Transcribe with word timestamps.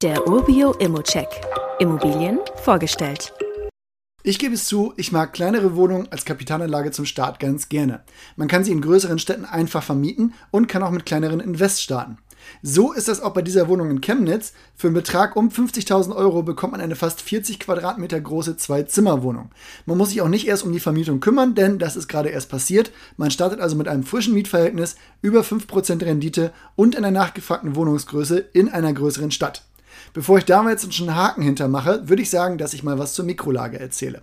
Der 0.00 0.28
Urbio 0.28 0.74
Immocheck. 0.74 1.26
Immobilien 1.80 2.38
vorgestellt. 2.62 3.32
Ich 4.22 4.38
gebe 4.38 4.54
es 4.54 4.66
zu, 4.66 4.92
ich 4.96 5.10
mag 5.10 5.32
kleinere 5.32 5.74
Wohnungen 5.74 6.06
als 6.12 6.24
Kapitalanlage 6.24 6.92
zum 6.92 7.04
Start 7.04 7.40
ganz 7.40 7.68
gerne. 7.68 8.04
Man 8.36 8.46
kann 8.46 8.62
sie 8.62 8.70
in 8.70 8.80
größeren 8.80 9.18
Städten 9.18 9.44
einfach 9.44 9.82
vermieten 9.82 10.34
und 10.52 10.68
kann 10.68 10.84
auch 10.84 10.92
mit 10.92 11.04
kleineren 11.04 11.40
Invest 11.40 11.82
starten. 11.82 12.18
So 12.62 12.92
ist 12.92 13.08
das 13.08 13.20
auch 13.20 13.34
bei 13.34 13.42
dieser 13.42 13.66
Wohnung 13.66 13.90
in 13.90 14.00
Chemnitz. 14.00 14.52
Für 14.76 14.86
einen 14.86 14.94
Betrag 14.94 15.34
um 15.34 15.48
50.000 15.48 16.14
Euro 16.14 16.44
bekommt 16.44 16.74
man 16.74 16.80
eine 16.80 16.94
fast 16.94 17.20
40 17.20 17.58
Quadratmeter 17.58 18.20
große 18.20 18.56
Zwei-Zimmer-Wohnung. 18.56 19.50
Man 19.84 19.98
muss 19.98 20.10
sich 20.10 20.22
auch 20.22 20.28
nicht 20.28 20.46
erst 20.46 20.62
um 20.62 20.72
die 20.72 20.78
Vermietung 20.78 21.18
kümmern, 21.18 21.56
denn 21.56 21.80
das 21.80 21.96
ist 21.96 22.06
gerade 22.06 22.28
erst 22.28 22.50
passiert. 22.50 22.92
Man 23.16 23.32
startet 23.32 23.58
also 23.58 23.74
mit 23.74 23.88
einem 23.88 24.04
frischen 24.04 24.34
Mietverhältnis, 24.34 24.94
über 25.22 25.40
5% 25.40 26.04
Rendite 26.04 26.52
und 26.76 26.96
einer 26.96 27.10
nachgefragten 27.10 27.74
Wohnungsgröße 27.74 28.38
in 28.38 28.68
einer 28.68 28.92
größeren 28.92 29.32
Stadt. 29.32 29.64
Bevor 30.12 30.38
ich 30.38 30.44
da 30.44 30.68
jetzt 30.68 30.92
schon 30.94 31.08
einen 31.08 31.18
Haken 31.18 31.42
hintermache, 31.42 32.08
würde 32.08 32.22
ich 32.22 32.30
sagen, 32.30 32.58
dass 32.58 32.74
ich 32.74 32.82
mal 32.82 32.98
was 32.98 33.14
zur 33.14 33.24
Mikrolage 33.24 33.78
erzähle. 33.78 34.22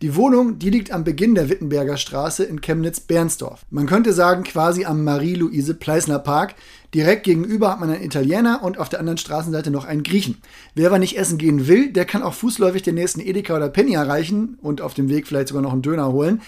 Die 0.00 0.14
Wohnung, 0.14 0.60
die 0.60 0.70
liegt 0.70 0.92
am 0.92 1.02
Beginn 1.02 1.34
der 1.34 1.48
Wittenberger 1.48 1.96
Straße 1.96 2.44
in 2.44 2.60
Chemnitz-Bernsdorf. 2.60 3.62
Man 3.68 3.86
könnte 3.86 4.12
sagen 4.12 4.44
quasi 4.44 4.84
am 4.84 5.02
Marie-Louise-Pleisner 5.02 6.20
Park. 6.20 6.54
Direkt 6.94 7.24
gegenüber 7.24 7.72
hat 7.72 7.80
man 7.80 7.90
einen 7.90 8.04
Italiener 8.04 8.60
und 8.62 8.78
auf 8.78 8.88
der 8.88 9.00
anderen 9.00 9.18
Straßenseite 9.18 9.72
noch 9.72 9.84
einen 9.84 10.04
Griechen. 10.04 10.40
Wer 10.76 10.86
aber 10.86 11.00
nicht 11.00 11.18
essen 11.18 11.36
gehen 11.36 11.66
will, 11.66 11.92
der 11.92 12.04
kann 12.04 12.22
auch 12.22 12.34
fußläufig 12.34 12.82
den 12.82 12.94
nächsten 12.94 13.18
Edeka 13.18 13.56
oder 13.56 13.68
Penny 13.68 13.94
erreichen 13.94 14.56
und 14.62 14.80
auf 14.80 14.94
dem 14.94 15.08
Weg 15.08 15.26
vielleicht 15.26 15.48
sogar 15.48 15.64
noch 15.64 15.72
einen 15.72 15.82
Döner 15.82 16.12
holen. 16.12 16.42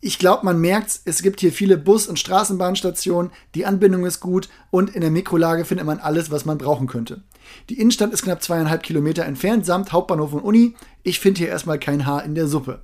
Ich 0.00 0.18
glaube, 0.18 0.44
man 0.44 0.60
merkt, 0.60 1.00
es 1.04 1.22
gibt 1.22 1.38
hier 1.38 1.52
viele 1.52 1.78
Bus- 1.78 2.08
und 2.08 2.18
Straßenbahnstationen, 2.18 3.30
die 3.54 3.66
Anbindung 3.66 4.04
ist 4.04 4.18
gut 4.18 4.48
und 4.70 4.94
in 4.96 5.00
der 5.00 5.12
Mikrolage 5.12 5.64
findet 5.64 5.86
man 5.86 6.00
alles, 6.00 6.32
was 6.32 6.44
man 6.44 6.58
brauchen 6.58 6.88
könnte. 6.88 7.22
Die 7.68 7.80
Innenstadt 7.80 8.12
ist 8.12 8.22
knapp 8.22 8.42
zweieinhalb 8.42 8.82
Kilometer 8.82 9.24
entfernt, 9.24 9.66
samt 9.66 9.92
Hauptbahnhof 9.92 10.32
und 10.32 10.42
Uni. 10.42 10.74
Ich 11.02 11.20
finde 11.20 11.38
hier 11.38 11.48
erstmal 11.48 11.78
kein 11.78 12.06
Haar 12.06 12.24
in 12.24 12.34
der 12.34 12.48
Suppe. 12.48 12.82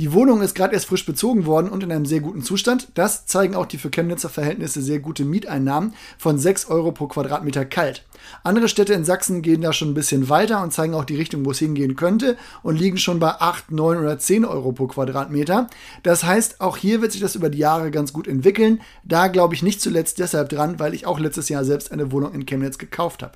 Die 0.00 0.12
Wohnung 0.12 0.42
ist 0.42 0.54
gerade 0.54 0.74
erst 0.74 0.86
frisch 0.86 1.06
bezogen 1.06 1.46
worden 1.46 1.68
und 1.68 1.82
in 1.82 1.92
einem 1.92 2.06
sehr 2.06 2.20
guten 2.20 2.42
Zustand. 2.42 2.88
Das 2.94 3.26
zeigen 3.26 3.54
auch 3.54 3.66
die 3.66 3.78
für 3.78 3.90
Chemnitzer 3.90 4.28
Verhältnisse 4.28 4.82
sehr 4.82 4.98
gute 4.98 5.24
Mieteinnahmen 5.24 5.94
von 6.18 6.38
6 6.38 6.66
Euro 6.66 6.92
pro 6.92 7.06
Quadratmeter 7.06 7.64
kalt. 7.64 8.04
Andere 8.42 8.68
Städte 8.68 8.94
in 8.94 9.04
Sachsen 9.04 9.42
gehen 9.42 9.60
da 9.60 9.72
schon 9.72 9.90
ein 9.90 9.94
bisschen 9.94 10.28
weiter 10.28 10.62
und 10.62 10.72
zeigen 10.72 10.94
auch 10.94 11.04
die 11.04 11.16
Richtung, 11.16 11.44
wo 11.44 11.50
es 11.50 11.58
hingehen 11.58 11.96
könnte 11.96 12.36
und 12.62 12.78
liegen 12.78 12.98
schon 12.98 13.20
bei 13.20 13.30
8, 13.30 13.70
9 13.70 13.98
oder 13.98 14.18
10 14.18 14.44
Euro 14.44 14.72
pro 14.72 14.86
Quadratmeter. 14.86 15.68
Das 16.02 16.24
heißt, 16.24 16.60
auch 16.60 16.76
hier 16.76 17.02
wird 17.02 17.12
sich 17.12 17.20
das 17.20 17.36
über 17.36 17.50
die 17.50 17.58
Jahre 17.58 17.90
ganz 17.90 18.12
gut 18.12 18.26
entwickeln. 18.26 18.80
Da 19.04 19.28
glaube 19.28 19.54
ich 19.54 19.62
nicht 19.62 19.80
zuletzt 19.80 20.18
deshalb 20.18 20.48
dran, 20.48 20.78
weil 20.78 20.94
ich 20.94 21.06
auch 21.06 21.18
letztes 21.18 21.48
Jahr 21.48 21.64
selbst 21.64 21.92
eine 21.92 22.12
Wohnung 22.12 22.32
in 22.32 22.46
Chemnitz 22.46 22.78
gekauft 22.78 23.22
habe. 23.22 23.34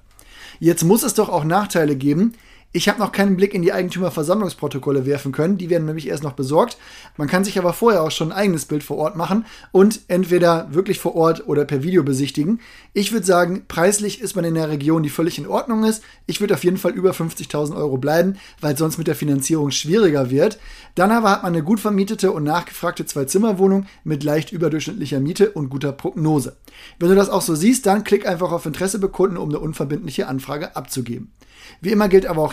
Jetzt 0.59 0.85
muss 0.85 1.03
es 1.03 1.15
doch 1.15 1.29
auch 1.29 1.45
Nachteile 1.45 1.97
geben. 1.97 2.35
Ich 2.71 2.87
habe 2.87 2.99
noch 2.99 3.13
keinen 3.13 3.39
Blick 3.39 3.55
in 3.55 3.63
die 3.63 3.73
Eigentümerversammlungsprotokolle 3.73 5.07
werfen 5.07 5.33
können. 5.33 5.57
Die 5.57 5.71
werden 5.71 5.87
nämlich 5.87 6.07
erst 6.07 6.23
noch 6.23 6.35
besorgt. 6.35 6.77
Man 7.17 7.27
kann 7.27 7.43
sich 7.43 7.59
aber 7.59 7.73
vorher 7.73 8.03
auch 8.03 8.11
schon 8.11 8.31
ein 8.31 8.37
eigenes 8.37 8.67
Bild 8.67 8.83
vor 8.83 8.99
Ort 8.99 9.17
machen 9.17 9.47
und 9.73 10.01
entweder 10.09 10.69
wirklich 10.75 10.99
vor 10.99 11.15
Ort 11.15 11.49
oder 11.49 11.65
per 11.65 11.83
Video 11.83 12.03
besichtigen. 12.03 12.61
Ich 12.93 13.11
würde 13.11 13.25
sagen, 13.25 13.65
preislich 13.69 14.21
ist 14.21 14.37
man 14.37 14.45
in 14.45 14.55
der 14.55 14.69
Region, 14.69 15.03
die 15.03 15.09
völlig 15.09 15.39
in 15.39 15.47
Ordnung 15.47 15.83
ist. 15.85 16.03
Ich 16.27 16.41
würde 16.41 16.53
auf 16.53 16.63
jeden 16.63 16.77
Fall 16.77 16.93
über 16.93 17.13
50.000 17.13 17.75
Euro 17.75 17.97
bleiben, 17.97 18.37
weil 18.61 18.75
es 18.75 18.79
sonst 18.79 18.99
mit 18.99 19.07
der 19.07 19.17
Finanzierung 19.17 19.71
schwieriger 19.71 20.31
wird. 20.31 20.59
Dann 20.95 21.11
aber 21.11 21.31
hat 21.31 21.45
man 21.45 21.55
eine 21.55 21.65
gut 21.65 21.81
vermietete 21.81 22.33
und 22.33 22.45
nachgefragte 22.45 23.07
Zwei-Zimmer-Wohnung 23.07 23.87
mit 24.05 24.25
leicht 24.25 24.53
überdurchschnittlicher 24.53 25.21
Miete 25.21 25.53
und 25.53 25.71
guter 25.71 25.93
Prognose. 25.93 26.57
Wenn 26.99 27.09
du 27.09 27.15
das 27.15 27.31
auch 27.31 27.43
so 27.43 27.55
siehst, 27.55 27.87
dann 27.87 28.05
klick 28.05 28.29
einfach 28.29 28.53
auf 28.53 28.67
Interesse 28.67 28.99
bekunden, 28.99 29.39
um 29.39 29.49
eine 29.49 29.59
unverbindliche 29.59 30.29
Anfrage 30.29 30.77
abzugeben. 30.77 31.33
Wie 31.81 31.91
immer 31.91 32.09
gilt 32.09 32.27
aber 32.27 32.43
auch 32.43 32.53